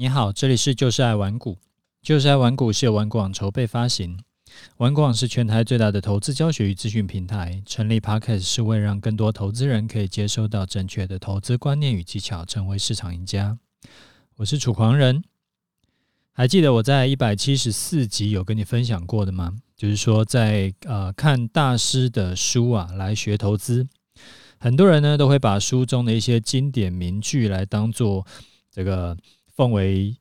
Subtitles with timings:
[0.00, 1.58] 你好，这里是就是爱玩股。
[2.00, 4.16] 就是爱玩股是由玩股网筹备发行，
[4.76, 7.60] 玩股网是全台最大的投资教学与资讯平台。
[7.66, 13.58] 成立 Podcast 是为了让更多投资人可以接收到正确的投资观念与技巧，成为市场赢家。
[14.36, 15.24] 我是楚狂人，
[16.30, 19.56] 还记得我在一百七十四集有跟你分享过的吗？
[19.76, 23.88] 就是说在呃看大师的书啊来学投资，
[24.60, 28.24] 很多人呢都会把书中的一些经典名句来当做
[28.70, 29.16] 这个。
[29.58, 30.16] 奉为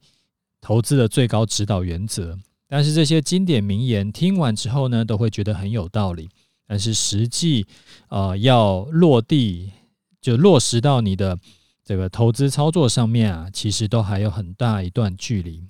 [0.60, 2.36] 投资的最高指导原则，
[2.68, 6.28] 但是这些经典名言听完之后呢，都会觉得很有道理。
[6.66, 7.64] 但是实际
[8.10, 9.72] 呃要落地，
[10.20, 11.38] 就落实到你的
[11.86, 15.64] 这个投资操作上面啊，其实都还有很大一段距离。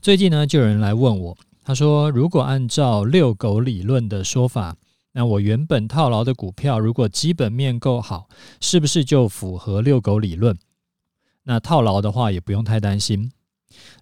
[0.00, 4.76] 最近呢，就有人来问我，他说：“如果按照遛狗理论的说法，
[5.10, 8.28] 那我原本套牢的股票，如果基本面够好，
[8.60, 10.56] 是不是就符合遛狗理论？”
[11.48, 13.32] 那套牢的话也不用太担心。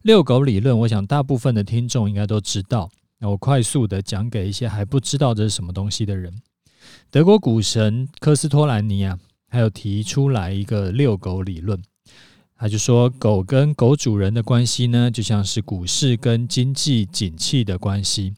[0.02, 2.90] 遛狗理论，我想大部分的听众应该都知道。
[3.20, 6.42] 那我快速的讲给一些还不知道这是什么东西的人。
[7.08, 9.16] 德国股神科斯托兰尼啊，
[9.48, 11.80] 还有提出来一个遛狗理论。
[12.56, 18.34] 他就说，狗跟狗主人的关系呢，就像是股市跟经济景气的关系。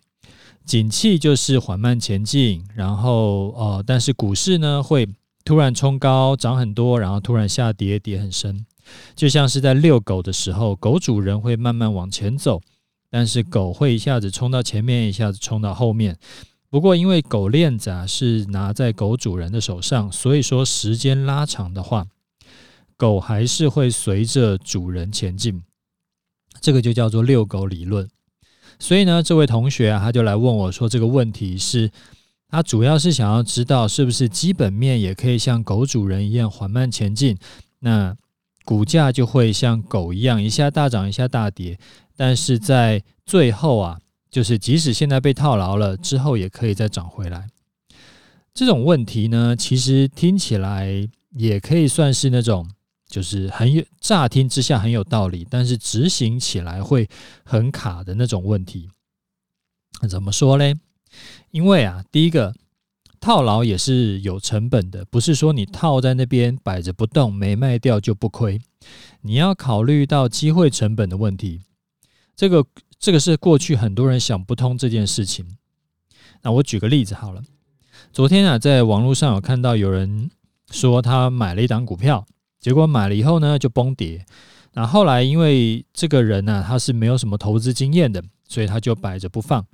[0.66, 5.08] 景气就是缓慢前进，然后呃，但是股市呢会
[5.46, 8.66] 突然冲高，涨很多，然后突然下跌，跌很深。
[9.14, 12.60] 就像是在遛狗的时候，狗主人会慢慢往前走，
[13.10, 16.16] 但是狗会一下子冲到前面，一下子冲到后面。
[16.70, 22.06] 不过因为狗链子啊是拿在狗主人的手上，所以说时间拉长的话，
[22.96, 25.62] 狗还是会随着主人前进。
[26.60, 28.08] 这个就叫做遛狗理论。
[28.78, 31.90] 所以呢，这位同学啊，他就来问我说，这个问题是，
[32.48, 37.38] 他主要是想要知道是不是基本面也可以像狗主人一样缓慢前进？
[37.80, 38.14] 那
[38.68, 41.78] 股价就会像狗一样，一下大涨，一下大跌，
[42.14, 43.98] 但是在最后啊，
[44.30, 47.48] 就是即使现在被套牢了，之后也可以再涨回来。
[48.52, 52.68] 这种问题呢，其实听起来也可以算是那种，
[53.08, 57.08] 就是很有乍听之下很有道理，但是执行起来会
[57.44, 58.90] 很卡的那种问题。
[60.10, 60.74] 怎么说嘞？
[61.52, 62.54] 因为啊，第一个。
[63.20, 68.60] 套牢也是有成本的，不是说你套在那边摆着不动，没卖掉就不亏。
[69.22, 71.60] 你要考虑到机会成本的问题，
[72.36, 72.64] 这个
[72.98, 75.56] 这个是过去很多人想不通这件事情。
[76.42, 77.42] 那我举个例子好了，
[78.12, 80.30] 昨天啊，在网络上有看到有人
[80.70, 82.24] 说他买了一档股票，
[82.60, 84.24] 结果买了以后呢就崩跌。
[84.74, 89.66] 那后来因为这个人呢，他是没有什么投资经验的，所以他就摆着不放。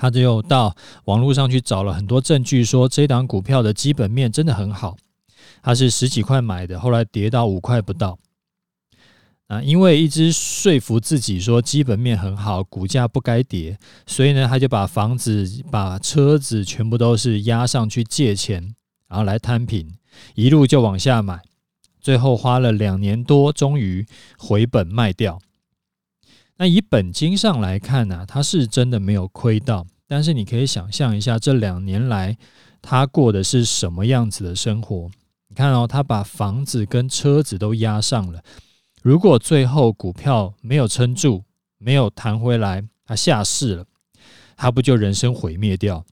[0.00, 0.74] 他就到
[1.04, 4.96] 网络上去找了很多证据，说这档股票的基本面真的很好。
[5.62, 8.18] 他是十几块买的，后来跌到五块不到。
[9.48, 18.74] 啊，因为一直说服自己说基本面很好，股价不该跌，所以呢，他就把房子、把车子全部都是押上去借钱，
[19.08, 19.92] 然后来摊平，
[20.34, 21.42] 一路就往下买，
[22.00, 24.06] 最后花了两年多，终于
[24.38, 25.38] 回本卖掉。
[26.60, 29.86] 那以本金上来看呢，他是真的没有亏到。
[30.06, 32.36] 但是你可以想象一下，这两年来
[32.82, 35.08] 他过的是什么样子的生活？
[35.48, 38.42] 你看哦，他把房子跟车子都押上了。
[39.00, 41.44] 如果最后股票没有撑住，
[41.78, 43.86] 没有弹回来，他下市了，
[44.54, 46.04] 他不就人生毁灭掉？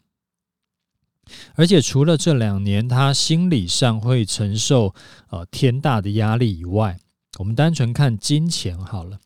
[1.56, 4.94] 而且除了这两年他心理上会承受
[5.28, 6.98] 呃天大的压力以外，
[7.38, 9.18] 我们单纯看金钱好了。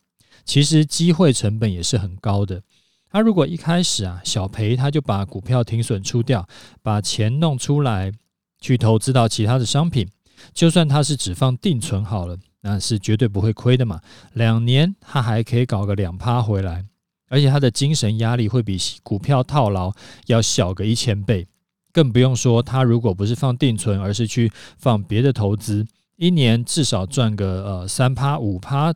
[0.45, 2.61] 其实机会成本也是很高的。
[3.09, 6.47] 他如果一开始啊小赔，他就把股票停损出掉，
[6.81, 8.11] 把钱弄出来
[8.59, 10.07] 去投资到其他的商品，
[10.53, 14.01] 就算他是只放定存好了，那是绝对不会亏的嘛。
[14.33, 16.83] 两年他还可以搞个两趴回来，
[17.29, 19.93] 而且他的精神压力会比股票套牢
[20.25, 21.45] 要小个一千倍。
[21.91, 28.91] 更不用说他如果不是放定存，而是去放别的投资，一年至少赚个呃三趴五趴。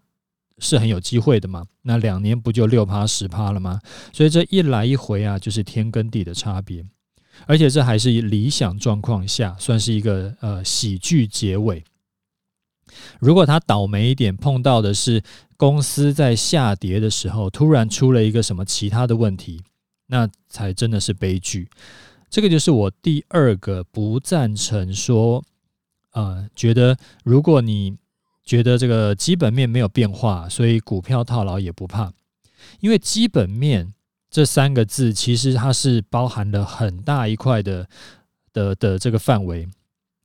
[0.59, 1.65] 是很有机会的嘛？
[1.83, 3.80] 那两年不就六趴十趴了吗？
[4.12, 6.86] 所以这一来一回啊，就是天跟地的差别。
[7.45, 11.83] 而且这还是理想状况下，算是一个呃喜剧结尾。
[13.19, 15.21] 如果他倒霉一点，碰到的是
[15.56, 19.62] 公司在下跌的时候，突然出了一个什么其他的问题，
[20.07, 21.69] 那才真的是悲剧。
[22.30, 25.44] 这个就是我第二个不赞成说，
[26.13, 27.95] 呃，觉得如果你。
[28.48, 32.14] 觉得这个基本面没有变化，所以股票套牢也不怕，
[32.80, 33.94] 因为基本面
[34.32, 37.90] 这三个字其实它是包含了很大一块的
[38.54, 39.68] 的的这个范围。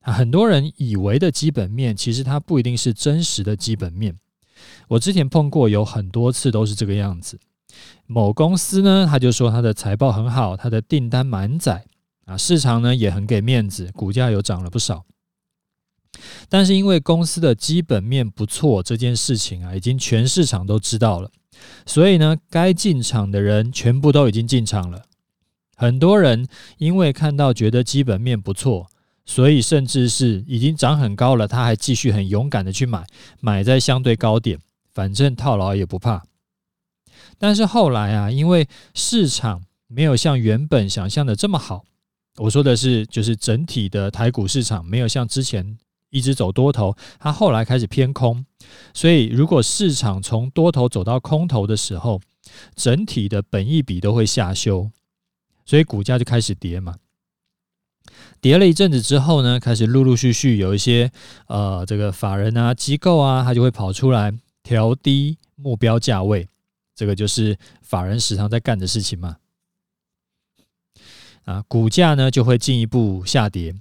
[0.00, 4.16] 很多人以为的基本面，其实它不一定是真实的基本面。
[4.86, 7.38] 我之前碰过有很多次都是这个样子。
[8.06, 11.84] 某公司呢，他就说他的财报很好，他的订单满载
[12.26, 15.04] 啊，市场呢也很给面子，股价又涨了不少。
[16.48, 21.30] 但是因为公司的基本面不错，这件事情啊，已经全市场都知道了，
[21.86, 25.02] 所以呢，该进场的人全部都已经进场了。
[25.76, 26.46] 很多人
[26.78, 28.88] 因为看到觉得基本面不错，
[29.24, 33.04] 所以甚至是已经涨很高了，他还继续很勇敢的去买，
[33.40, 34.58] 买在相对高点，
[34.94, 36.22] 反正套牢也不怕。
[37.38, 41.84] 但是后来啊，因为市场没有像原本想象的这么好，
[42.36, 45.76] 我说的是就是整体的台股市场没有像之前。
[46.12, 48.44] 一直走多头，它后来开始偏空，
[48.94, 52.20] 所以如果市场从多头走到空头的时候，
[52.76, 54.90] 整体的本益比都会下修，
[55.64, 56.96] 所以股价就开始跌嘛。
[58.42, 61.10] 跌了一阵子之后呢，开始陆陆续续有一些
[61.46, 64.32] 呃这个法人啊机构啊，它就会跑出来
[64.62, 66.46] 调低目标价位，
[66.94, 69.38] 这个就是法人时常在干的事情嘛。
[71.44, 73.74] 啊，股价呢就会进一步下跌。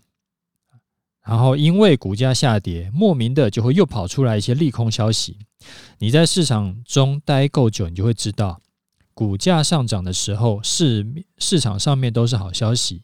[1.24, 5.38] 然后，因为股价下跌，莫名的就会又跑出来一些利空消息。
[6.00, 8.60] 你在市场中待够久，你就会知道，
[9.14, 11.06] 股价上涨的时候，市
[11.38, 13.04] 市场上面都是好消息；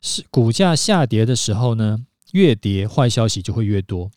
[0.00, 1.98] 是股价下跌的时候呢，
[2.30, 4.08] 越跌坏消息就会越多，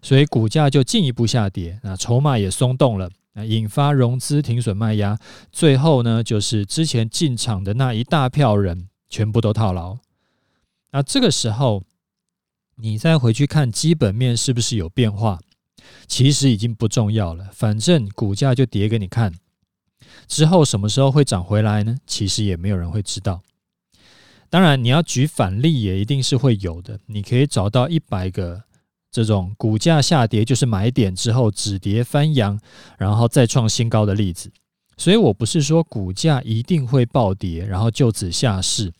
[0.00, 1.80] 所以股价就进一步下跌。
[1.82, 5.18] 那筹码也松动了，那引发融资停损卖压，
[5.50, 9.98] 最后呢，就是之前进场的那一大票人全部都套牢。
[10.92, 11.82] 那这个时候。
[12.78, 15.40] 你再回去看基本面是不是有变化，
[16.06, 17.48] 其实已经不重要了。
[17.52, 19.32] 反正股价就跌给你看，
[20.28, 21.96] 之后什么时候会涨回来呢？
[22.06, 23.42] 其实也没有人会知道。
[24.50, 27.00] 当然，你要举反例也一定是会有的。
[27.06, 28.62] 你可以找到一百个
[29.10, 32.60] 这种股价下跌就是买点之后止跌翻扬，
[32.98, 34.50] 然后再创新高的例子。
[34.96, 38.92] 所以我不是说股价一定会暴跌，然后就此下市。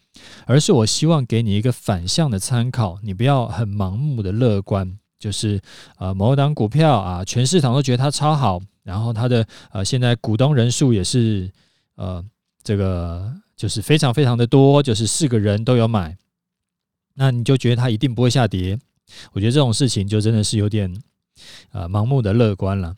[0.47, 5.61] 而是我希望给你一个反向的参考，你不要很盲目的乐观，就是
[5.99, 11.51] 呃某档股票啊，全市场都觉得它超好，然后它的呃现在股东人数也是
[11.97, 12.25] 呃
[12.63, 16.17] 这个就是非常非常的多，就是四个人都有买，
[17.15, 18.79] 那你就觉得它一定不会下跌。
[19.33, 20.95] 我觉得这种事情就真的是有点
[21.73, 22.97] 呃盲目的乐观了。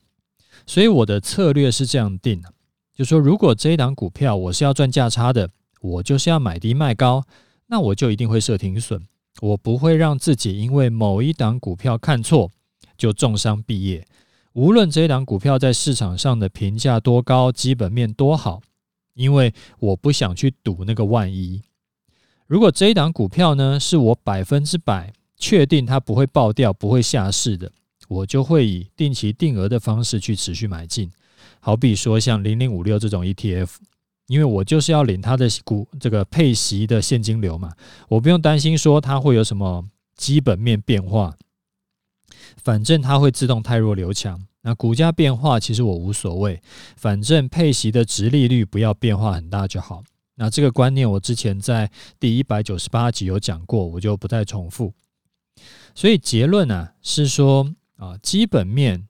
[0.66, 2.52] 所以我的策略是这样定的，
[2.98, 5.48] 就说如果这一档股票我是要赚价差的。
[5.80, 7.24] 我就是要买低卖高，
[7.68, 9.00] 那我就一定会设停损，
[9.40, 12.50] 我不会让自己因为某一档股票看错
[12.96, 14.04] 就重伤毕业。
[14.54, 18.60] 无论这一档股票在市场上的评价多高，基本面多好，
[19.14, 21.62] 因为我不想去赌那个万一。
[22.48, 27.70] 如果这一档股票呢，是我百分之百确定它不会爆掉、不会下市的，
[28.08, 31.08] 我就会以定期定额的方式去持续买进。
[31.60, 33.68] 好比说像零零五六这种 ETF。
[34.28, 37.72] 因为我就是要领他的股这个配息的现金流嘛，
[38.10, 39.82] 我不用担心说它会有什么
[40.16, 41.34] 基本面变化，
[42.58, 44.38] 反正它会自动汰弱留强。
[44.60, 46.60] 那股价变化其实我无所谓，
[46.94, 50.04] 反正配息的殖利率不要变化很大就好。
[50.34, 51.90] 那这个观念我之前在
[52.20, 54.92] 第一百九十八集有讲过，我就不再重复。
[55.94, 59.08] 所以结论呢是说啊，基本面。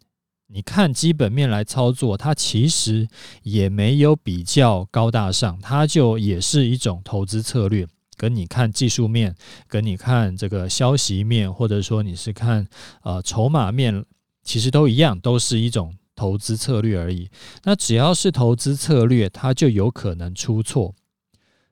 [0.50, 3.06] 你看基本面来操作，它其实
[3.42, 7.86] 也没有比较高大上，它就也是一种投资策略。
[8.16, 9.36] 跟你看技术面，
[9.68, 12.66] 跟你看这个消息面，或者说你是看
[13.02, 14.04] 呃筹码面，
[14.42, 17.30] 其实都一样，都是一种投资策略而已。
[17.62, 20.94] 那只要是投资策略，它就有可能出错。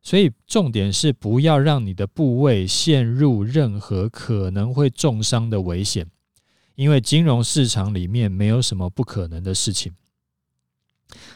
[0.03, 6.07] 所以重点是不要让你的部位陷入任何可能会重伤的危险。
[6.77, 9.93] 因为金融市场里面没有什么不可能的事情。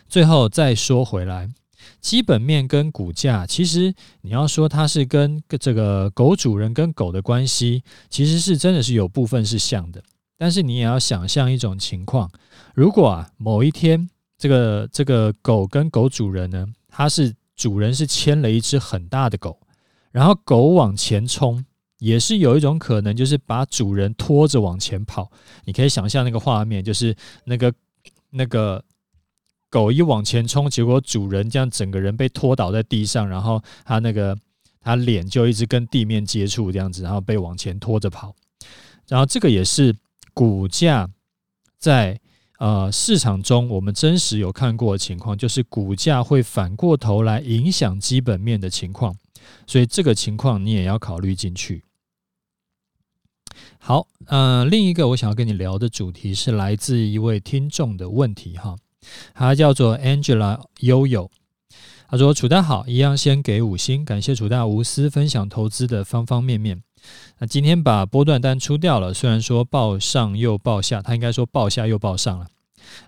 [0.09, 1.49] 最后再说回来，
[2.01, 10.03] 基本面跟股价，其实你要说它是跟这个狗主人跟狗的关系，其实是真的是有部分是像的。
[10.37, 12.31] 但是你也要想象一种情况，
[12.75, 19.61] 如果啊某一天这个这个狗跟狗主人呢，它是主人是牵了一只很大的狗，
[20.11, 21.65] 然后狗往前冲。
[22.01, 25.31] 也是有一种可能，就是把主人拖着往前跑。
[25.65, 27.15] 你可以想象那个画面，就是
[27.45, 27.73] 那个
[28.31, 28.83] 那个
[29.69, 34.37] 狗一往前冲，结果主人这样整个人被拖倒在地上，然后他那个
[34.81, 38.35] 他脸就一直跟地面接触这样子，然后被往前拖着跑。
[39.07, 39.95] 然后这个也是
[40.33, 41.09] 股价
[41.79, 42.19] 在
[42.59, 49.15] 呃市场中我们真实有看过的情况，就是股价会反过头来影响基本面的情况。
[49.67, 51.85] 所以这个情况你也要考虑进去。
[53.83, 58.77] 好，呃，另一个我想要跟你聊的主题是来自一位听众的问题哈，
[59.33, 61.31] 他叫做 Angela 悠悠，
[62.07, 66.83] 他说：“楚大好，一样先给五星，感谢楚大无私分享投资的方方面面。
[67.39, 72.47] 那今天把波段单出掉了，虽然说报上又报下，他应该说报下又报上了。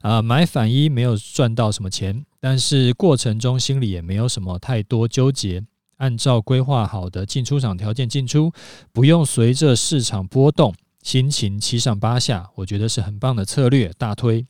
[0.01, 5.63] 啊，买反一没有赚到什么钱，但是过程中心里也没有什么太多纠结。”
[6.03, 8.53] 按照规划好的进出场条件进出，
[8.93, 14.45] 不用随着市场波动，心情七上八下，我觉得是很棒的策略，大推。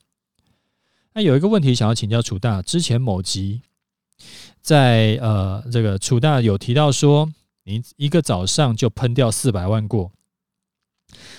[1.12, 3.60] 那有一个问题想要请教楚大，之前某集
[4.62, 7.30] 在呃这个楚大有提到说，
[7.64, 10.10] 你一个早上就喷掉四百万过。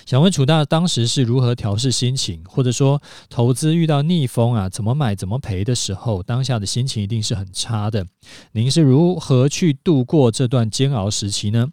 [0.05, 8.05] 想问楚大当时是如何调试心情，或者说投资遇到逆风啊，怎么买怎么赔的时候，当下的心情一定是很差的。
[8.51, 11.67] 您是如何去度过这段煎熬时期呢？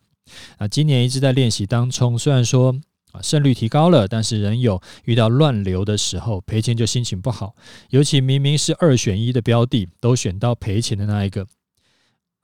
[0.58, 2.74] 啊，今年一直在练习当冲，虽然说
[3.12, 7.54] 啊胜率提高了，但是仍有遇到乱流的时候，赔钱就心情不好。
[7.90, 11.46] 尤其明明是二选一的标的，都选到赔钱的那一个。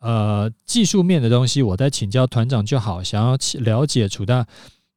[0.00, 3.02] 呃，技术面的东西，我再请教团长就好。
[3.02, 4.46] 想要了解楚大。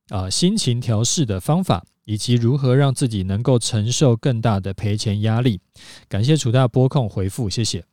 [0.09, 5.61] 啊、呃，心情调试的方法，以及如何让自己能够承受更大的赔钱压力。
[6.07, 7.85] 感谢楚大拨空回复，谢谢。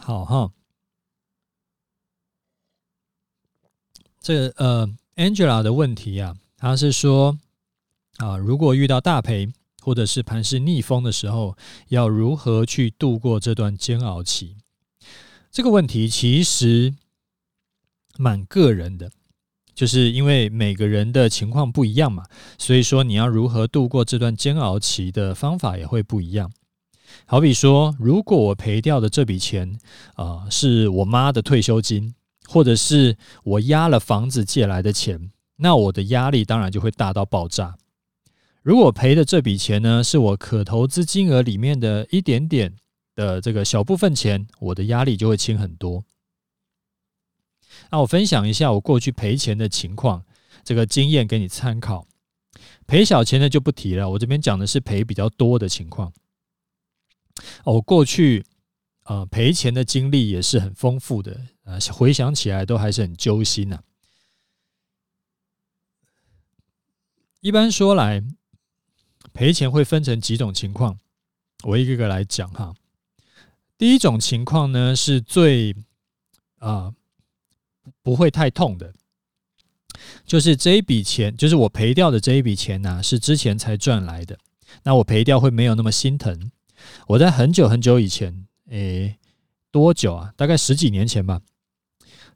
[0.00, 0.52] 好哈，
[4.20, 7.38] 这呃，Angela 的问题啊，他是说
[8.16, 9.52] 啊，如果遇到大赔
[9.82, 11.56] 或者是盘势逆风的时候，
[11.88, 14.56] 要如何去度过这段煎熬期？
[15.50, 16.94] 这个问题其实
[18.16, 19.10] 蛮个人的。
[19.78, 22.24] 就是因为每个人的情况不一样嘛，
[22.58, 26.50] 所以说你要如何度过这段煎熬期的方法也会不一样。
[27.26, 29.78] 好比说，如果我赔掉的这笔钱
[30.16, 32.12] 啊，是我妈的退休金，
[32.48, 37.76] 或者是我押了房子借来的钱，那我的压力当然就会大到爆炸。
[38.64, 42.74] 如果赔的这笔钱呢，是我可投资金额里面的一点点
[43.14, 46.02] 的这个小部分钱，我的压力就会轻很多。
[47.90, 50.24] 那我分享一下我过去赔钱的情况，
[50.62, 52.06] 这个经验给你参考。
[52.86, 56.12] 赔小钱的就不提了，我这边讲的是赔比较多的情况。
[57.64, 58.44] 我过去
[59.04, 63.82] 啊赔钱的经历也是很丰富的啊，回想起来都还是很揪心呐。
[67.40, 68.22] 一般说来，
[69.32, 70.98] 赔钱会分成几种情况，
[71.64, 72.74] 我一个个来讲哈。
[73.78, 75.74] 第一种情况呢，是最
[76.58, 76.92] 啊。
[78.02, 78.92] 不会太痛的，
[80.24, 84.38] 就是这一笔钱，就是我赔掉的这一笔钱呐，是之前才赚来的。
[84.82, 86.50] 那我赔掉会没有那么心疼。
[87.08, 89.16] 我在很久很久以前，诶，
[89.70, 90.32] 多久啊？
[90.36, 91.40] 大概十几年前吧。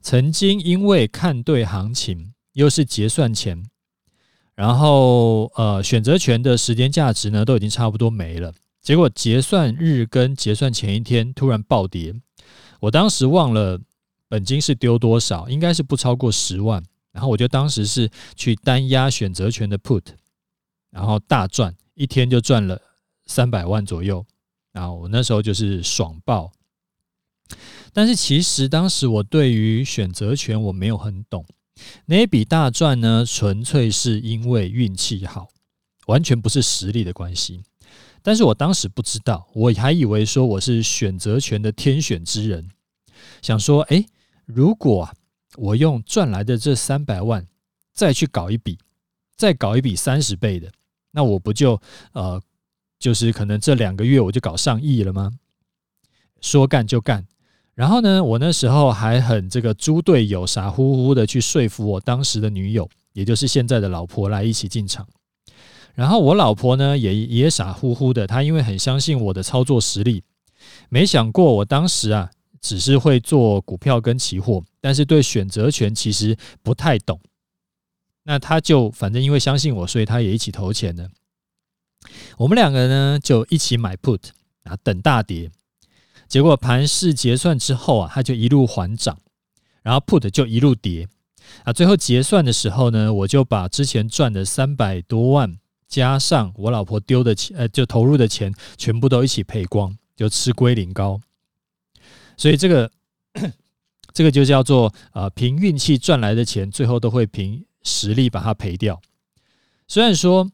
[0.01, 3.63] 曾经因为看对行情，又是结算前，
[4.55, 8.53] 然后呃，选择权的时间价值呢，都已经差不多没了。
[8.81, 12.13] 结果结算日跟结算前一天突然暴跌，
[12.81, 13.79] 我当时忘了。
[14.33, 15.47] 本金是丢多少？
[15.47, 16.83] 应该是不超过十万。
[17.11, 20.01] 然后我就当时是去单押选择权的 put，
[20.89, 22.81] 然后大赚，一天就赚了
[23.27, 24.25] 三百万左右。
[24.71, 26.51] 然后我那时候就是爽爆。
[27.93, 31.45] 但是其实当时我对于选择权我没有很懂，
[32.07, 35.49] 那一笔大赚呢，纯粹是因为运气好，
[36.07, 37.61] 完全不是实力的关系。
[38.23, 42.71] 但是我当时不知道，我还以为说我是选择权的天选之人，
[43.43, 44.07] 想说，诶。
[44.45, 45.09] 如果
[45.55, 47.45] 我用赚来的这三百万
[47.93, 48.77] 再去搞一笔，
[49.35, 50.71] 再搞一笔三十倍的，
[51.11, 51.79] 那我不就
[52.11, 52.41] 呃，
[52.99, 55.31] 就是可能这两个月我就搞上亿了吗？
[56.41, 57.25] 说干就干。
[57.73, 65.07] 然后呢，我那时候还很这个猪队友，傻乎乎的去说服我当时的女友，也就是现在的老婆来一起进场。
[65.93, 70.23] 然后我老婆呢也也傻乎乎的，她因为很相信我的操作实力，
[70.89, 72.31] 没想过我当时啊。
[72.63, 77.19] 只是会做股票跟期货，但是对选择权其实不太懂。
[78.23, 81.09] 那他就反正因为相信我，所以他也一起投钱了。
[82.37, 84.29] 我们两个呢就一起买 put
[84.63, 85.51] 啊，等大跌。
[86.29, 89.19] 结果盘势结算之后啊，他就一路缓涨，
[89.83, 91.07] 然后 put 就一路跌
[91.65, 91.73] 啊。
[91.73, 95.57] 最后结算的时候呢，我就把之前赚的三百多万
[95.89, 101.19] 加上我老婆丢的钱，呃，就投入的钱，全部都一起赔光，就吃龟苓膏。
[102.37, 102.91] 所以这个
[104.13, 109.01] 这个就叫做啊，凭运气赚来的钱，最后都会凭实力把它赔掉。
[109.87, 110.49] 虽然说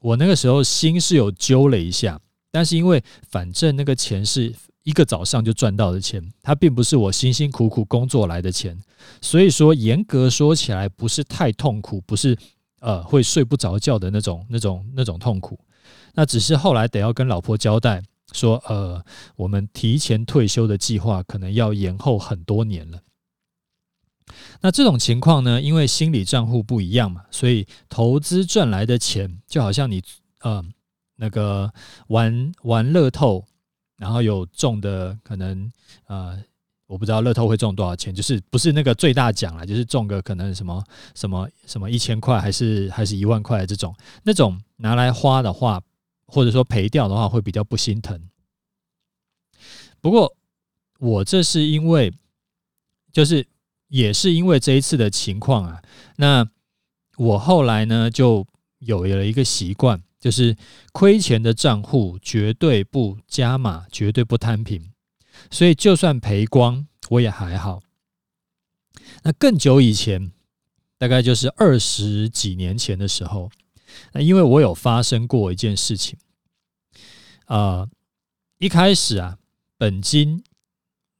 [0.00, 8.76] 我那个时候心是有揪了一下，但是因为反正那个钱是一个早上就赚到的钱，它并不是我辛辛苦苦工作来的钱，
[9.20, 12.36] 所以说严格说起来不是太痛苦，不是
[12.80, 15.58] 呃会睡不着觉的那种、那种、那种痛苦。
[16.14, 19.04] 那只是后来得要跟老婆交代说，呃，
[19.36, 23.00] 我们提前退休的计划可能要延后很多年了。
[24.60, 30.02] 那这种情况呢，因为心理账户不一样嘛，所以投资赚来的钱就好像你
[30.40, 30.64] 呃
[31.16, 31.72] 那个
[32.08, 33.44] 玩玩乐透，
[33.98, 35.70] 然后有中的可能
[36.06, 36.42] 呃
[36.86, 40.82] 我不知道乐透会中多少钱，就是不是那个最大奖啦，就是中个可能什么
[41.14, 45.80] 什么什么一千块还是还是一万块这种，那种拿来花的话，
[46.32, 48.28] 或者说赔掉的话，会比较不心疼。
[50.00, 50.36] 不过
[50.98, 52.12] 我这是因为
[53.12, 53.46] 就是。
[53.92, 55.82] 也是因为这一次的情况啊，
[56.16, 56.48] 那
[57.18, 58.46] 我后来呢就
[58.78, 60.56] 有了一个习惯，就是
[60.92, 64.90] 亏钱的账户绝对不加码，绝对不摊平，
[65.50, 67.82] 所以就算赔光我也还好。
[69.24, 70.32] 那更久以前，
[70.96, 73.50] 大概就是二十几年前的时候，
[74.12, 76.18] 那因为我有发生过一件事情，
[77.52, 77.86] 啊，
[78.56, 79.36] 一开始啊，
[79.76, 80.42] 本金，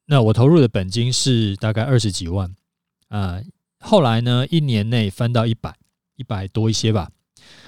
[0.07, 2.57] 那我投入的本金是大概二十几万。
[3.09, 3.39] 啊、
[3.81, 5.77] 后来呢，一年内翻到一百，
[6.17, 7.11] 一百多一些吧。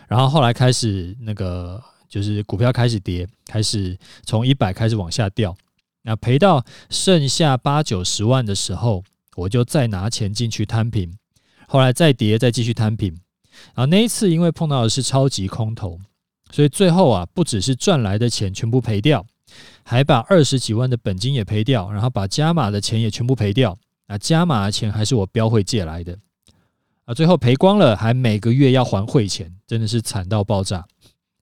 [0.09, 5.55] 然后后来开始那个，就是股票开始跌，开始从一百开始往下掉。
[6.01, 9.05] 那赔到剩下八九十万的时候，
[9.37, 11.15] 我就再拿钱进去摊平。
[11.69, 13.13] 后来再跌，再继续摊平。
[13.75, 16.01] 然后那一次因为碰到的是超级空头，
[16.55, 19.27] 所以最后啊，不只是赚来的钱全部赔掉，
[19.83, 23.77] 还把二十几万的本金也赔掉，然后把加码的钱也全部赔掉。
[24.07, 26.17] 啊，加码的钱还是我标会借来的，
[27.07, 30.87] 啊，最后赔光了，还每个月要还汇钱，真的是惨到爆炸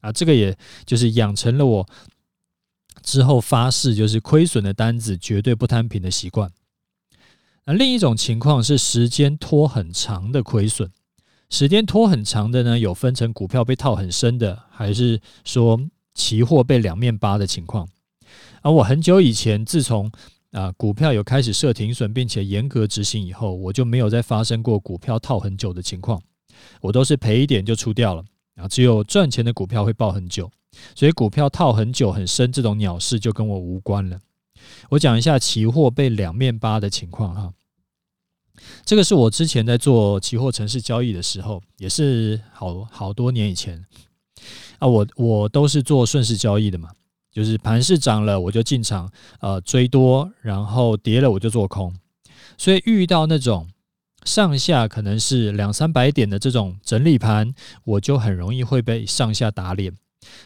[0.01, 0.11] 啊！
[0.11, 1.87] 这个也就是养成了我
[3.03, 6.51] 之后发誓就是亏损的单子绝对不摊平的习惯。
[7.67, 10.91] 那另一种情况是时间拖很长的亏损，
[11.53, 15.79] 时间拖很长的呢，有分成股票被套很深的，还是说
[16.15, 17.87] 期货被两面扒的情况。
[18.63, 20.11] 而我很久以前，自从
[20.53, 26.19] 啊，股票有开始设停损，并且严格执行以后，我就没有再发生过股票套很久的情况。
[26.81, 28.25] 我都是赔一点就出掉了。
[28.57, 30.51] 啊，只有赚钱的股票会抱很久，
[30.95, 34.19] 所以股票套很久很深这种鸟事就跟我无关了。
[34.89, 37.53] 我讲一下期货被两面扒的情况哈。
[38.85, 43.85] 这个是我之前在做期货城市交易的时候，也是好好多年以前
[44.79, 46.91] 啊，我我都是做顺势交易的嘛。
[47.33, 49.11] 就是盘势涨了，我就进场，
[49.41, 51.91] 呃，追多，然后跌了我就做空。
[52.59, 53.67] 所以遇到那种
[54.27, 59.97] 上下可能是两三百点的这种整理盘，我就很容易会被上下打脸。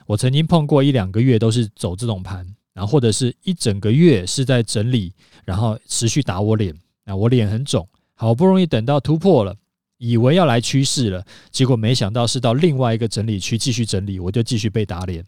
[0.06, 5.12] 我曾经碰过一两个月都是走这种盘，然后或者是一整个月是在整理，
[5.44, 6.72] 然后持续打我脸，
[7.04, 7.88] 那我脸很肿。
[8.16, 9.54] 好不容易等到突破了，
[9.98, 15.24] 以为要来趋势了，结果没想到是到另外一个整理区继续整理，我就继续被打脸。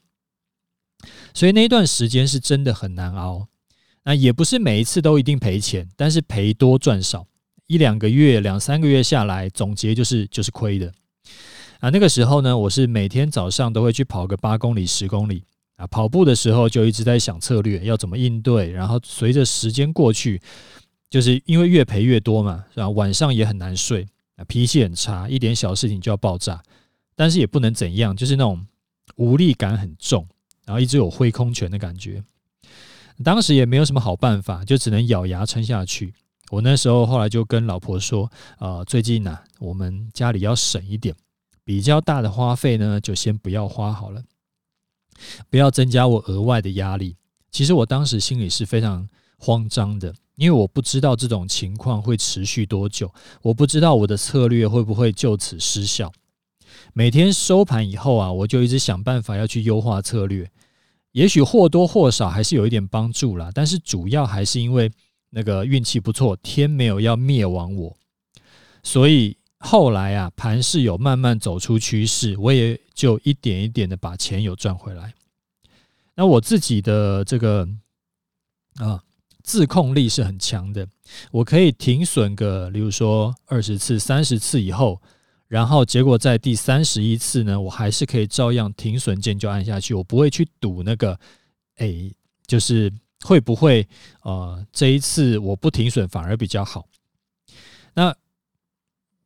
[1.33, 3.46] 所以那一段时间是真的很难熬，
[4.03, 7.27] 那也不是每一次都一定赔钱，但是赔多赚少，
[7.66, 10.92] 一两个月、两三个月下来，总结就是就是亏的。
[11.81, 15.44] 啊，那个时候呢，我是每天早上都会去跑个八公里、十公里
[15.77, 20.40] 啊，跑步的时候就一直在想策略要怎么应对，然后随着时间过去，
[21.10, 24.06] 就是因为越赔越多嘛，然后晚上也很难睡，
[24.46, 26.62] 脾气很差，一点小事情就要爆炸，
[27.16, 28.66] 但是也不能怎样，就是那种
[29.16, 30.26] 无力感很重。
[30.66, 32.22] 然后一直有挥空拳的感觉，
[33.24, 36.12] 当时也没有什么好办法，就只能咬牙撑下去。
[36.50, 41.14] 我那时候后来就跟老婆说：“呃，最近呢，我们家里要省一点，
[41.64, 44.22] 比较大的花费呢，就先不要花好了，
[45.48, 47.16] 不要增加我额外的压力。”
[47.50, 56.12] 其实我当时心里是非常慌张的，因为我不知道这种情况会持续多久，我不知道我的策略会不会就此失效。
[56.92, 60.48] 每天收盘以后啊，我就一直想办法要去优化策略。
[61.11, 64.88] 也许或多或少还是有一点帮助啦，但是主要还是因为
[65.31, 67.96] 那个运气不错，天没有要灭亡我，
[68.85, 75.12] 所以后来啊，盘势有慢慢走出趋势，我也就一点一点的把钱有赚回来。
[76.14, 77.68] 那我自己的这个
[78.77, 79.03] 啊
[79.48, 80.87] 自控力是很强的，
[81.32, 85.00] 我可以停损个，例如说二十次、三十次以后。
[85.48, 91.18] 然后结果在第三十一次呢，我还是可以照样停损键就按下去，我不会去赌那个，
[91.76, 92.12] 哎，
[92.46, 93.88] 就是会不会
[94.20, 96.87] 呃这一次我不停损反而比较好。
[97.94, 98.14] 那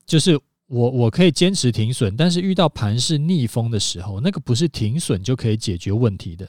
[0.06, 6.48] 就是我我可以坚持停损，但是遇到盘势逆风的时候，那个不是停损就可以解决问题的。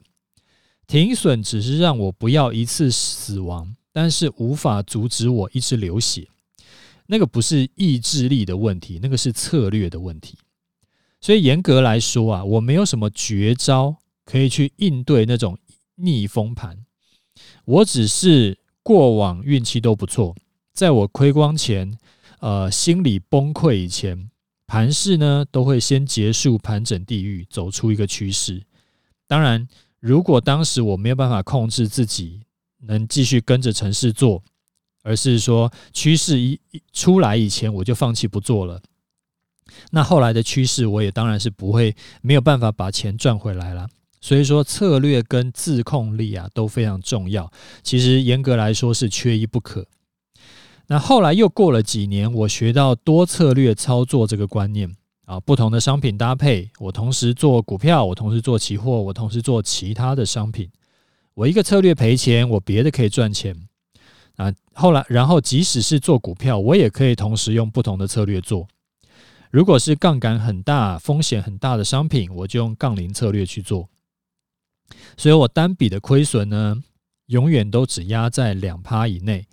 [0.88, 6.28] 停损只是让我不要一次死亡，但是无法阻止我一直流血。
[7.08, 10.38] 那个不是意志力的问题，那个是策略的问题。
[11.20, 15.58] 所以严格来说啊，我没有什么绝招可以去应对那种
[15.96, 16.78] 逆风盘。
[17.66, 20.36] 我只是过往运气都不错，
[20.74, 21.98] 在我亏光前，
[22.40, 24.30] 呃，心理崩溃以前，
[24.68, 28.64] 盘势呢都会先结束盘整地狱，走出一个趋势。
[29.28, 29.68] 当然，
[30.04, 32.42] 如果当时我没有办法控制自己，
[32.82, 34.44] 能继续跟着城市做，
[35.02, 36.60] 而是说趋势一
[36.92, 38.82] 出来以前我就放弃不做了，
[39.92, 43.88] 那后来的趋势我也当然是不会没有办法把钱赚回来了。
[44.20, 47.50] 所以说，策略跟自控力啊都非常重要。
[47.82, 49.88] 其实严格来说是缺一不可。
[50.88, 54.94] 那后来又过了几年，我学到多策略操作这个观念
[55.26, 60.70] 啊，不同的商品搭配，我同时做股票，我同时做期货，我同时做其他的商品。
[61.34, 63.56] 我一个策略赔钱，我别的可以赚钱
[64.36, 64.54] 啊。
[64.74, 68.68] 后来，然后即使是做股票，我也可以同时用不同的策略做。
[69.50, 73.88] 如果是杠杆很大、风险很大的商品，我就用杠铃策略去做。
[75.16, 76.84] 所以我单笔的亏损呢，
[77.28, 79.48] 永远都只压在两趴以内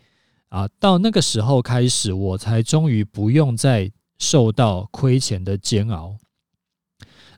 [0.49, 0.67] 啊。
[0.81, 6.17] 到那个时候开始，我才终于不用再受到亏钱的煎熬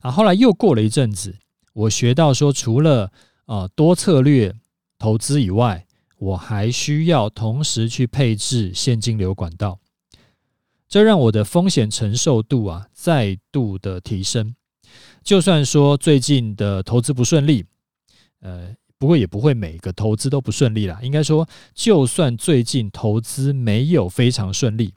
[0.01, 0.11] 啊。
[0.11, 1.39] 后来又过了一阵子，
[1.73, 3.11] 我学到说，除了
[3.47, 4.55] 啊多策略
[4.99, 5.87] 投资以外，
[6.19, 9.79] 我还需要同时去配置现金流管道，
[10.87, 14.55] 这让我的风险承受度啊再度的提升。
[15.23, 17.65] 就算说最近的投资不顺利。
[18.41, 20.99] 呃，不过也不会每个投资都不顺利啦。
[21.01, 24.93] 应该说，就算最近投资没有非常顺利，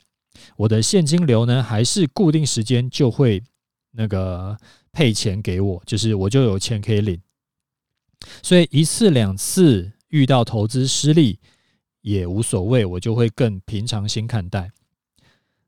[0.56, 3.44] 我的现金流呢，还是固定时间就会
[3.92, 4.58] 那个
[4.92, 7.20] 配钱给我，就是我就有钱可以领。
[8.42, 11.40] 所以一次两次遇到投资失利
[12.02, 14.72] 也无所谓，我就会更平常心看待。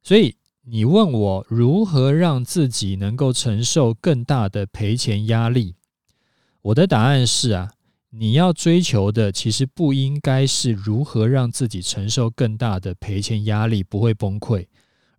[0.01, 5.75] 所以你问我如何让自己能够承受更大的赔钱压力？
[6.62, 7.71] 我的答案是啊，
[8.19, 14.65] 你要追求的其实不应该是如何让自己承受更大的赔钱压力，不会崩溃，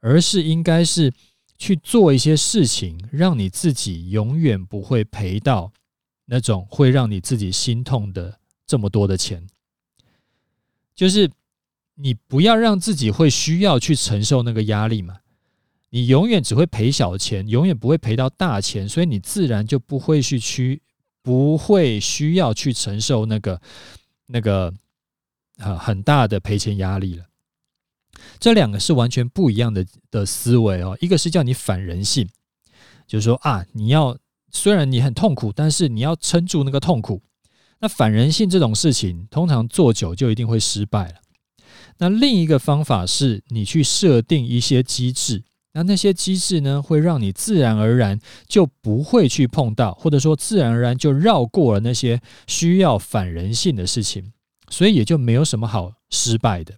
[0.01, 1.13] 而是应该是
[1.57, 5.73] 去做一些事情，让你自己永远不会赔到
[6.27, 9.47] 那种会让你自己心痛的这么多的钱。
[10.95, 11.31] 就是
[11.95, 15.19] 你不要让自己会需要去承受那个压力嘛，
[15.91, 20.83] 你永远只会赔小钱，永远不会赔到大钱，所以你自然就不会去去。
[21.23, 23.61] 不会需要去承受那个
[24.27, 24.73] 那个
[25.59, 27.25] 啊很大的赔钱压力了。
[28.41, 30.97] 这两个是完全不一样的的思维哦。
[31.01, 32.29] 一个是叫你反人性，
[33.07, 34.19] 就是说啊，你要
[34.51, 37.23] 虽然你很痛苦，但是你要撑住那个痛苦。
[37.81, 41.15] 那反人性这种事情，通常做久就一定会失败了。
[41.99, 45.45] 那另一个方法是你去设定一些机制。
[45.79, 54.33] 那那些机制呢，会让你自然而然就不会去碰到，或者说自然而然就绕过了那些需要反人性的事情，
[54.71, 56.75] 所以也就没有什么好失败的。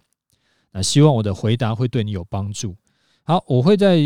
[0.71, 2.75] 那希望我的回答会对你有帮助。
[3.23, 3.97] 好，我会在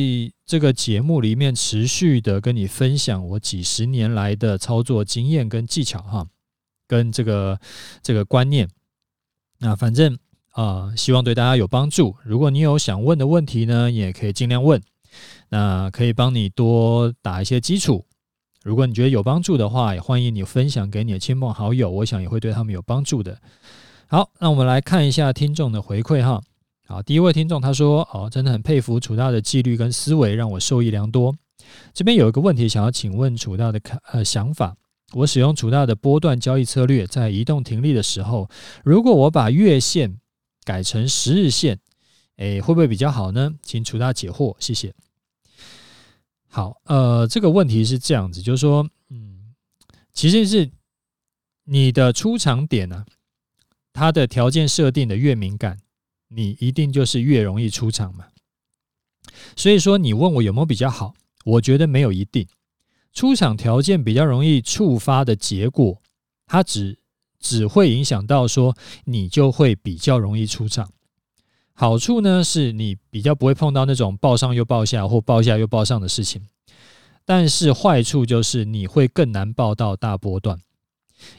[0.46, 6.26] 这个节目里面持续的跟你分享我几十年来的操作经验跟技巧哈，
[6.88, 7.60] 跟这个
[8.02, 8.70] 这个观念。
[9.60, 10.18] 那反正。
[10.56, 12.16] 啊，希望对大家有帮助。
[12.24, 14.82] 如果你有想问的问题呢，也可以尽量问。
[15.50, 18.06] 那可以帮你多打一些基础。
[18.64, 23.38] 如果你觉得有帮助的话，也欢迎你分享给你的亲朋好友，我想也会对他们有帮助的。
[24.08, 26.42] 好，那我们来看一下听众的回馈哈。
[26.88, 31.36] 好，第一位听众他说：“哦，真的很佩服楚大的纪律跟思维，让我受益良多。”
[31.94, 34.76] 这边有一个问题想要请问楚大的看呃想法。
[35.14, 38.50] 我使用楚大的波段交易策略，在移动停利的时候，
[38.84, 40.18] 如果我把月线
[40.66, 41.80] 改成十日线，
[42.38, 43.54] 诶，会不会比较好呢？
[43.62, 44.94] 请楚大解惑，谢谢。
[46.48, 49.54] 好，呃，这个问题是这样子，就是说，嗯，
[50.12, 50.72] 其实是
[51.66, 53.06] 你的出场点呢、
[53.94, 55.80] 它的条件设定的越敏感，
[56.30, 58.26] 你一定就是越容易出场嘛。
[59.56, 61.14] 所以说，你问我有没有比较好，
[61.46, 62.48] 我觉得没有一定。
[63.14, 66.02] 出场条件比较容易触发的结果，
[66.48, 66.98] 它只。
[67.46, 70.90] 只会影响到说你就会比较容易出场。
[71.74, 76.48] 好处呢，是你比较不会碰到那种报上又报下或报下又报上的事情，
[77.24, 80.60] 但是坏处就是你会更难报到大波段。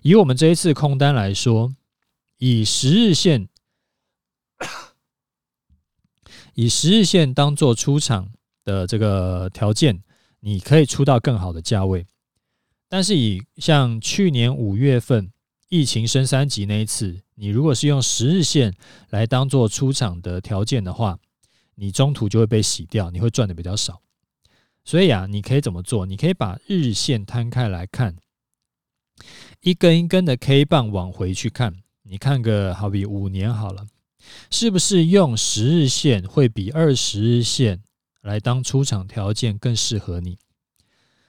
[0.03, 1.75] 以我们这一次空单来说，
[2.39, 3.49] 以十日线，
[6.55, 8.29] 以十日线当做出场
[8.63, 10.05] 的这个条件，
[10.39, 12.07] 你可以出到更好的价位。
[12.89, 15.33] 但是以像去年五月份。
[15.69, 18.73] 疫情升三级那一次，你如果是用十日线
[19.11, 21.19] 来当做出场的条件的话，
[21.75, 24.01] 你中途就会被洗掉，你会赚的比较少。
[24.85, 26.07] 所以啊，你可以怎么做？
[26.07, 28.17] 你可以把日线摊开来看，
[29.63, 33.89] 一根一根的 K 棒往回去看，你看个好比五年好了，
[34.49, 37.83] 是不是用十日线会比二十日线
[38.23, 40.39] 来当出场条件更适合你？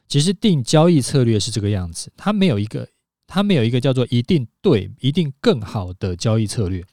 [0.08, 2.88] 其实定交易策略是这个样子，它没有一个，
[3.28, 6.84] 它没有一个叫做一定对、一定更好的交易策略，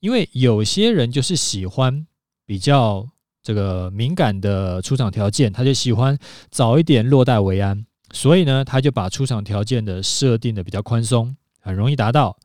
[0.00, 2.06] 因为有些人就是喜欢
[2.44, 3.08] 比较
[3.42, 6.18] 这个敏感的出场条件，他就喜欢
[6.50, 12.36] 早一点落袋为安，所以呢，他就把出场条件的设定的比较宽松，很容易达到。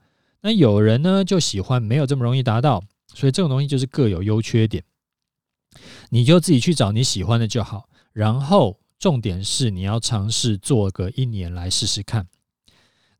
[0.41, 2.83] 那有人呢就喜欢没有这么容易达到，
[3.13, 4.83] 所以这种东西就是各有优缺点，
[6.09, 8.77] 你就自己去找你喜欢的就好，然后。
[9.01, 12.27] 重点是你要尝试做个一年来试试看。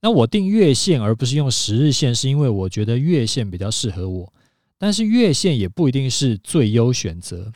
[0.02, 4.34] 那我定月线而不是用十日线，是因为我觉得月线比较适合我。
[4.78, 7.52] 但是月线也不一定是最优选择。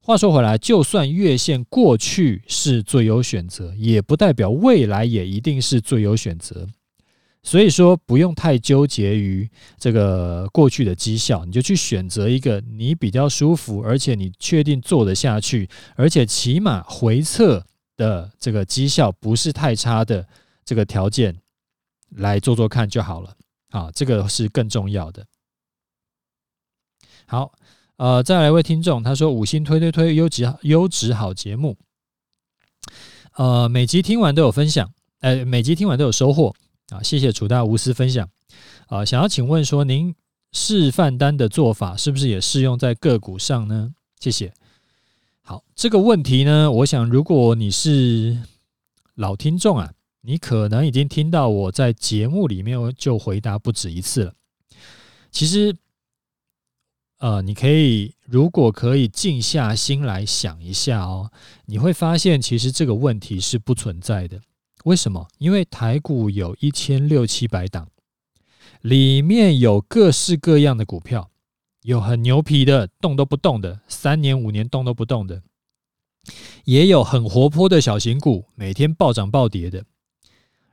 [0.00, 6.66] 话说回来，就算月线过去是最优选择，也不代表未来也一定是最优选择。
[7.44, 17.64] 所以说，不用太纠结于这个过去的绩效，你就去选择一个你比较舒服，而且你确定做得下去，而且起码回测
[17.96, 20.26] 的这个绩效不是太差的
[20.64, 21.36] 这个条件
[22.16, 23.36] 来做做看就好了。
[23.70, 25.26] 啊，这个是更重要的。
[27.26, 27.52] 好，
[27.96, 31.76] 呃，再来一位听众，他说五星推推推，优质优质好节目。
[33.36, 36.54] 呃，每集听完都有分享，呃，每集听完都有收获。
[36.90, 38.28] 啊，谢谢楚大无私分享。
[38.88, 40.14] 啊，想要请问说，您
[40.52, 43.94] 示范单的做法是不是也适用在个股上呢？
[44.20, 44.52] 谢谢。
[45.40, 48.38] 好，这个问题呢，我想如果你是
[49.14, 54.34] 老听众啊，你可能已经听到我在节目里面就回答不止一次了。
[55.30, 55.76] 其实，
[57.18, 61.30] 呃，你可以如果可以静下心来想一下哦，
[61.66, 64.40] 你会发现其实这个问题是不存在的。
[64.84, 65.28] 为什么？
[65.38, 67.88] 因为台股有一千六七百档，
[68.80, 71.30] 里面有各式各样的股票，
[71.82, 75.42] 有很牛皮的动都不动的，三年五年动都不动的，
[76.64, 79.84] 也有很活泼的小型股，每天暴涨暴跌的，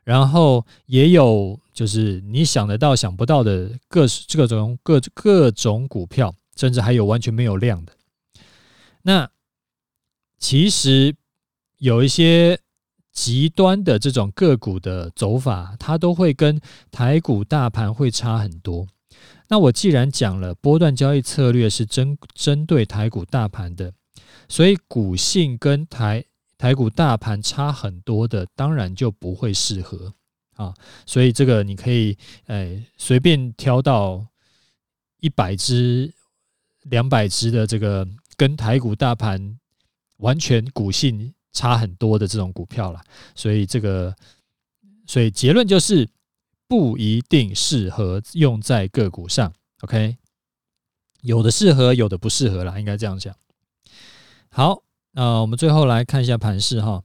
[0.03, 7.93] 然后也有就是你想得到想不到的各各种各各种股票，甚至还有完全没有量的。
[9.03, 9.29] 那
[10.37, 11.15] 其实
[11.77, 12.59] 有一些。
[13.11, 18.87] 极端的这种个股的走法，它都会跟台股大盘会差很多。
[19.49, 23.91] 那我既然讲了波段交易策略是针针对台股大盘的，
[24.47, 26.23] 所以股性跟台
[26.59, 30.13] 台股大盘差很多的，当然就不会适合
[30.53, 30.71] 啊。
[31.07, 34.23] 所以这个你可以诶随便挑到
[35.19, 36.13] 一百只、
[36.83, 39.57] 两百只的这个跟台股大盘
[40.17, 41.33] 完全股性。
[41.51, 43.01] 差很多的这种股票啦，
[43.33, 44.15] 所以这个，
[45.07, 46.07] 所以结论就是
[46.67, 49.51] 不一定适合用在个股上。
[49.81, 50.15] OK，
[51.21, 53.35] 有的适合，有的不适合啦，应该这样讲。
[54.49, 54.83] 好，
[55.19, 57.03] 呃我们最后来看一下盘势哈。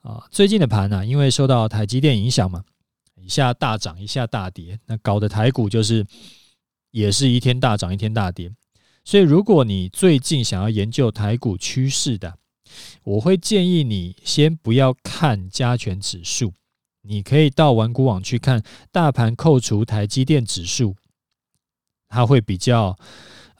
[0.00, 2.64] 啊，最近的盘呢，因为受到台积电影响嘛，
[3.14, 6.04] 一下大涨，一下大跌，那搞得台股就是
[6.90, 8.50] 也是一天大涨，一天大跌。
[9.04, 12.36] 所以，如果你最近想要研究台股趋势的，
[13.04, 16.54] 我会建议你先不要看加权指数，
[17.02, 20.96] 你可以到玩股网去看大盘扣除台积电指数，
[22.08, 22.98] 它会比较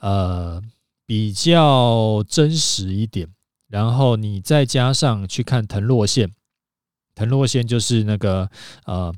[0.01, 0.61] 呃
[1.05, 3.29] 比较真实一点。
[3.67, 6.31] 然后你再加上去看腾落线，
[7.13, 8.49] 腾落线就是那个
[8.85, 9.13] 呃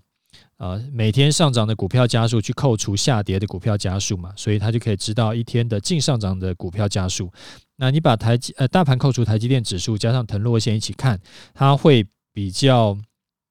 [0.57, 7.31] 呃每天上涨的股票加数去扣除下跌的股票加数嘛，所以它就可以知道一天的净上涨的股票加数。
[7.75, 11.19] 那你把台积呃大盘扣除台积电指数加上腾落线一起看，
[11.53, 12.97] 它会比较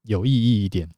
[0.03, 0.89] 有意义一点。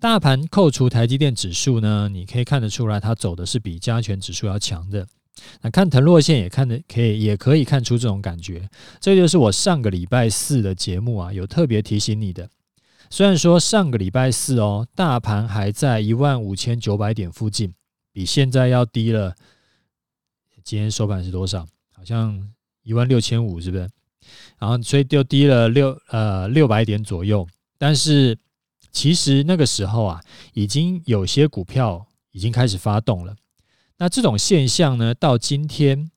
[0.00, 5.06] 大盘扣除台积电指数呢，你可以看得出来，它走的是比加权指数要强的。
[5.62, 8.68] 那看腾落线也看得可以，也可以看出这种感觉。
[9.00, 12.48] 这就是我上个礼拜四的节目啊，有特别提醒你的。
[13.10, 17.72] 虽然说上个礼拜四哦，大盘还在一万五千九百点附近，
[18.12, 19.34] 比现在要低了。
[20.64, 21.66] 今天收盘是多少？
[21.92, 22.50] 好像
[22.82, 23.88] 一万六千五，是不是？
[24.58, 27.46] 然后所以就低了六呃六百点左右。
[27.76, 28.38] 但是
[28.90, 30.22] 其实那个时候啊，
[30.54, 33.36] 已经有些股票已经开始发动了。
[34.04, 36.10] 那这种现象呢，到今天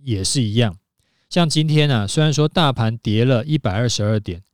[0.00, 0.78] 也是一样。
[1.28, 4.44] 像今天呢，虽然说大盘跌了一百二十二点，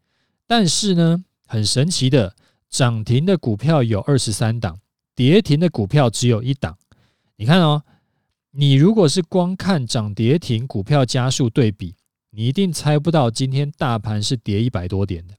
[0.46, 2.34] 但是呢，很神奇的，
[2.70, 4.80] 涨停的股票有二十三档，
[5.14, 6.78] 跌停的股票只有一档。
[7.36, 7.82] 你看哦。
[8.54, 11.94] 你如果是光看涨跌停股票家数对比，
[12.30, 15.34] 你一定猜不到今天大盘是跌一百多点的。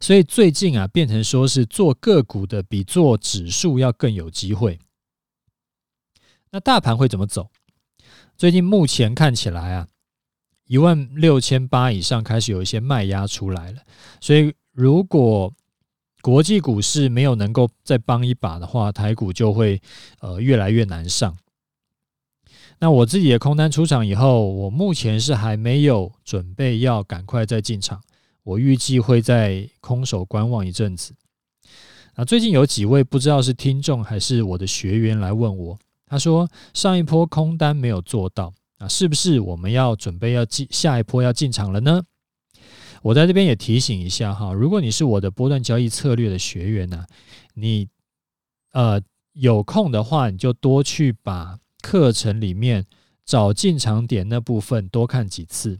[0.00, 4.78] 所以最近啊，变成说是做个股的比做指数要更有机会。
[6.50, 7.48] 那大盘会怎么走？
[8.36, 9.88] 最近目前看起来啊，
[10.66, 13.82] 一万六千八以上开始有一些卖压出来了。
[14.20, 15.52] 所以如果
[16.20, 19.80] 国际股市没有能够再帮一把的话，台股就会
[20.20, 21.36] 呃越来越难上。
[22.80, 28.00] 那我自己的空单出场以后，我目前是还没有准备要赶快再进场。
[28.44, 31.12] 我预计会在空手观望一阵子。
[32.14, 35.78] 那最近有几位不知道是听众还是我的学员来问我，
[36.08, 42.02] 他说上一波空单没有做到，啊，是不是我们要准备要进下一波要进场了呢？
[43.02, 47.06] 我在这边也提醒一下哈，如果你是我的波段交易策略的学员呢，
[47.54, 47.88] 你
[48.72, 49.00] 呃
[49.34, 52.84] 有空的话，你就多去把课程里面
[53.24, 55.78] 找进场点那部分多看几次。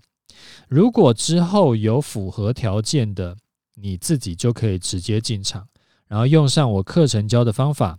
[0.68, 3.36] 如果之后有符合条件的，
[3.74, 5.66] 你自己就可以直接进场，
[6.06, 7.98] 然后用上我课程教的方法。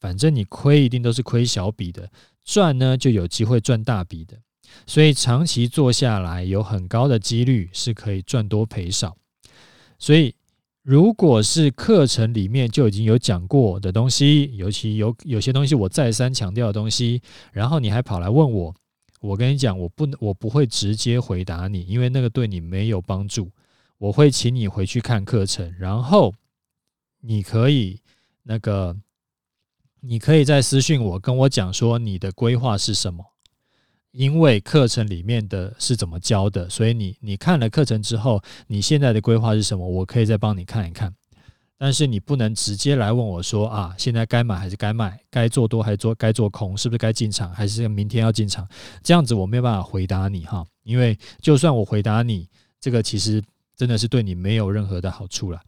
[0.00, 2.10] 反正你亏一定都是亏小笔的，
[2.44, 4.36] 赚呢就有机会赚大笔的。
[4.86, 9.16] 所以长期做下来，有很高的几率是可以赚多赔少。
[9.98, 10.34] 所以
[10.82, 17.20] 如果是课程里面就已经有讲过的东西，尤其有有些东西我再三强调的东西，
[17.52, 18.74] 然后你还跑来问我。
[19.20, 23.50] 我跟你讲，我不，我不会直接回答你，因为那个对你没有帮助。
[23.98, 26.32] 我会请你回去看课程，然后
[27.20, 28.00] 你可以
[28.44, 28.96] 那个，
[30.02, 33.24] 你可以再私信我，跟我讲说你的规划是什么。
[34.12, 39.86] 因为课程里面的是怎么教的，所以你你看了课程之后，你现在的规划是什么？
[39.86, 41.14] 我可以再帮你看一看。
[41.78, 45.18] 但是你不能直接来问我说啊，现在该买还是该卖？
[45.30, 46.76] 该做多还是做该做空？
[46.76, 48.68] 是不是该进场还是明天要进场？
[49.02, 52.48] 这样子我没有办法回答你哈，因为就算我回答你，
[52.80, 53.40] 这个其实
[53.76, 55.60] 真的是对你没有任何的好处了。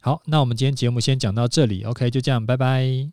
[0.00, 3.06] 好，那我们今天节目先讲到这里，OK，就这样，拜拜。